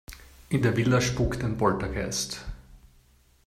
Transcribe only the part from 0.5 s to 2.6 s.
der Villa spukt ein Poltergeist.